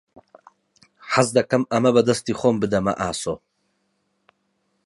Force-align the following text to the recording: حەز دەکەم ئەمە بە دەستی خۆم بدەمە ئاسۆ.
حەز 1.11 1.27
دەکەم 1.37 1.63
ئەمە 1.71 1.91
بە 1.95 2.01
دەستی 2.07 2.37
خۆم 2.39 2.55
بدەمە 2.61 2.93
ئاسۆ. 3.01 3.35